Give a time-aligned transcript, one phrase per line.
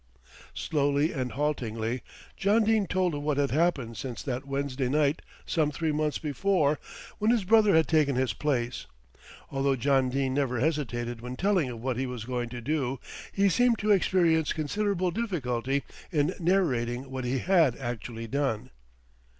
[0.55, 2.01] Slowly and haltingly
[2.35, 6.79] John Dene told of what had happened since that Wednesday night some three months before
[7.19, 8.87] when his brother had taken his place.
[9.51, 12.99] Although John Dene never hesitated when telling of what he was going to do,
[13.31, 18.71] he seemed to experience considerable difficulty in narrating what he had actually done.